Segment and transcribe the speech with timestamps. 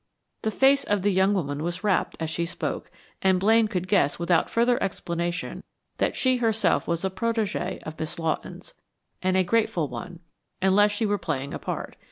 [0.41, 2.89] The face of the young woman was rapt as she spoke,
[3.21, 5.61] and Blaine could guess without further explanation
[5.99, 8.73] that she herself was a protégée of Miss Lawton's,
[9.21, 10.21] and a grateful one
[10.59, 11.97] unless she were playing a part.